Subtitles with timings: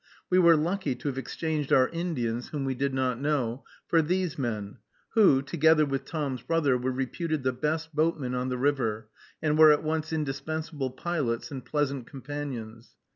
[0.31, 4.35] We were lucky to have exchanged our Indians, whom we did not know, for these
[4.35, 4.77] men,
[5.11, 9.09] who, together with Tom's brother, were reputed the best boatmen on the river,
[9.43, 12.95] and were at once indispensable pilots and pleasant companions.